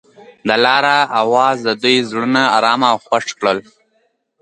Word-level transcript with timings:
د 0.47 0.49
لاره 0.65 0.97
اواز 1.21 1.57
د 1.67 1.69
دوی 1.81 1.97
زړونه 2.09 2.41
ارامه 2.57 2.87
او 2.93 2.97
خوښ 3.05 3.25
کړل. 3.39 3.59